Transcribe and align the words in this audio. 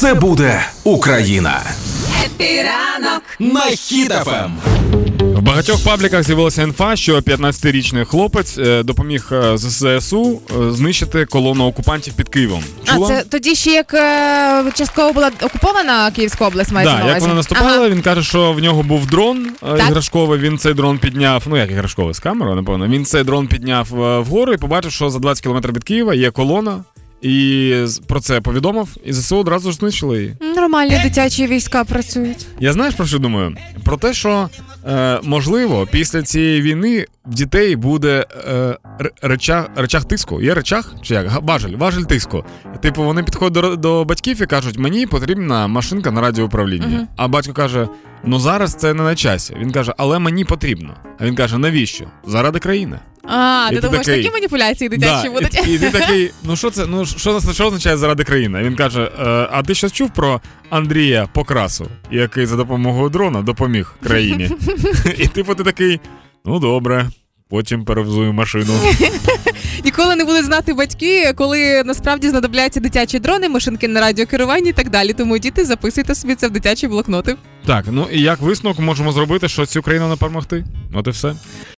Все 0.00 0.14
буде 0.14 0.66
Україна. 0.84 1.60
Хеппі 2.24 2.77
ранок 2.77 3.22
На 3.38 3.60
Хіт 3.60 4.13
FM. 4.13 4.52
В 5.20 5.40
багатьох 5.42 5.84
пабліках 5.84 6.22
з'явилася 6.22 6.62
інфа, 6.62 6.96
що 6.96 7.18
15-річний 7.18 8.04
хлопець 8.04 8.58
е, 8.58 8.82
допоміг 8.82 9.28
е, 9.32 9.58
з 9.58 9.98
ЗСУ 10.00 10.40
е, 10.50 10.72
знищити 10.72 11.26
колону 11.26 11.66
окупантів 11.66 12.14
під 12.14 12.28
Києвом. 12.28 12.64
Чула? 12.84 13.06
А 13.06 13.08
це 13.08 13.24
тоді 13.28 13.54
ще 13.54 13.70
як 13.70 13.94
частково 14.74 15.12
була 15.12 15.30
окупована 15.42 16.10
Київська 16.10 16.46
область, 16.46 16.72
мається 16.72 16.96
Да, 16.96 17.04
на 17.04 17.10
як 17.10 17.20
вона 17.20 17.34
наступала, 17.34 17.76
Ага. 17.76 17.88
він 17.88 18.02
каже, 18.02 18.22
що 18.22 18.52
в 18.52 18.60
нього 18.60 18.82
був 18.82 19.06
дрон 19.06 19.46
Так. 19.60 19.80
іграшковий. 19.80 20.38
Він 20.38 20.58
цей 20.58 20.74
дрон 20.74 20.98
підняв. 20.98 21.42
Ну 21.46 21.56
як 21.56 21.70
іграшковий 21.70 22.14
з 22.14 22.18
камерою, 22.18 22.56
напевно. 22.56 22.88
Він 22.88 23.04
цей 23.04 23.24
дрон 23.24 23.46
підняв 23.46 23.86
вгору 24.26 24.52
і 24.52 24.56
побачив, 24.56 24.92
що 24.92 25.10
за 25.10 25.18
20 25.18 25.42
кілометрів 25.42 25.74
від 25.74 25.84
Києва 25.84 26.14
є 26.14 26.30
колона. 26.30 26.84
І 27.22 27.74
про 28.06 28.20
це 28.20 28.40
повідомив, 28.40 28.96
і 29.04 29.12
ЗСУ 29.12 29.36
одразу 29.36 29.70
ж 29.70 29.76
знищили 29.76 30.18
її. 30.18 30.36
Нормальні 30.56 30.98
дитячі 31.02 31.46
війська 31.46 31.84
працюють. 31.84 32.46
Я 32.60 32.72
знаєш 32.72 32.94
про 32.94 33.06
що 33.06 33.18
думаю? 33.18 33.56
Про 33.84 33.96
те, 33.96 34.14
що 34.14 34.48
е, 34.86 35.20
можливо 35.22 35.88
після 35.90 36.22
цієї 36.22 36.62
війни 36.62 37.06
в 37.26 37.34
дітей 37.34 37.76
буде 37.76 38.26
е, 38.48 38.76
речах, 39.22 39.68
речах 39.76 40.04
тиску. 40.04 40.42
Є 40.42 40.54
речах 40.54 40.94
чи 41.02 41.14
як? 41.14 41.42
Важель, 41.42 41.76
важель 41.76 42.02
тиску. 42.02 42.44
Типу, 42.82 43.02
вони 43.02 43.22
підходять 43.22 43.62
до, 43.62 43.76
до 43.76 44.04
батьків 44.04 44.42
і 44.42 44.46
кажуть, 44.46 44.78
мені 44.78 45.06
потрібна 45.06 45.66
машинка 45.66 46.10
на 46.10 46.20
радіоуправлінні. 46.20 46.96
Мгм. 46.96 47.08
А 47.16 47.28
батько 47.28 47.52
каже: 47.52 47.88
ну 48.24 48.38
зараз 48.40 48.74
це 48.74 48.94
не 48.94 49.02
на 49.02 49.14
часі. 49.14 49.56
Він 49.60 49.72
каже, 49.72 49.94
але 49.96 50.18
мені 50.18 50.44
потрібно. 50.44 50.94
А 51.18 51.24
він 51.24 51.34
каже, 51.34 51.58
навіщо? 51.58 52.04
Заради 52.26 52.58
країни. 52.58 52.98
А, 53.32 53.68
І 53.70 53.74
ти 53.74 53.80
ти 53.80 53.86
думаєш, 53.86 54.06
такий, 54.06 54.22
такі 54.22 54.34
маніпуляції 54.34 54.88
дитячі 54.88 55.28
Да, 55.28 55.30
будуть? 55.30 55.68
І, 55.68 55.74
і 55.74 55.78
ти 55.78 55.90
такий, 55.98 56.30
ну 56.42 56.56
що 56.56 56.70
це? 56.70 56.86
Ну 56.86 57.06
що, 57.06 57.40
що 57.52 57.66
означає 57.66 57.96
заради 57.96 58.24
країни? 58.24 58.62
Він 58.62 58.76
каже: 58.76 59.10
е, 59.20 59.48
а 59.52 59.62
ти 59.62 59.74
щось 59.74 59.92
чув 59.92 60.10
про 60.10 60.40
Андрія 60.70 61.28
Покрасу, 61.32 61.86
який 62.10 62.46
за 62.46 62.56
допомогою 62.56 63.08
дрона 63.08 63.42
допоміг 63.42 63.94
країні? 64.02 64.50
І 65.18 65.26
типу 65.26 65.54
ти 65.54 65.62
такий, 65.64 66.00
ну 66.44 66.58
добре, 66.58 67.10
потім 67.50 67.84
перевзую 67.84 68.32
машину. 68.32 68.72
Ніколи 69.84 70.16
не 70.16 70.24
будуть 70.24 70.44
знати 70.44 70.74
батьки, 70.74 71.32
коли 71.36 71.82
насправді 71.84 72.28
знадобляться 72.28 72.80
дитячі 72.80 73.18
дрони, 73.18 73.48
машинки 73.48 73.88
на 73.88 74.00
радіокеруванні 74.00 74.70
і 74.70 74.72
так 74.72 74.90
далі. 74.90 75.12
Тому 75.12 75.38
діти 75.38 75.64
записуйте 75.64 76.14
собі 76.14 76.34
це 76.34 76.48
в 76.48 76.50
дитячі 76.50 76.88
блокноти. 76.88 77.36
Так, 77.66 77.84
ну 77.90 78.06
і 78.12 78.20
як 78.20 78.40
висновок 78.40 78.78
можемо 78.78 79.12
зробити, 79.12 79.48
що 79.48 79.66
цю 79.66 79.82
країну 79.82 80.08
не 80.08 80.16
перемогти? 80.16 80.64
От 80.94 81.06
і 81.06 81.10
все. 81.10 81.34